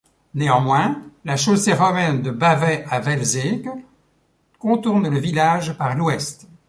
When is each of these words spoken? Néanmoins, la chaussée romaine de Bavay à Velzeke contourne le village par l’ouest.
Néanmoins, 0.33 0.99
la 1.25 1.37
chaussée 1.37 1.73
romaine 1.75 2.23
de 2.23 2.31
Bavay 2.31 2.83
à 2.89 2.99
Velzeke 3.01 3.69
contourne 4.57 5.07
le 5.07 5.19
village 5.19 5.77
par 5.77 5.95
l’ouest. 5.95 6.47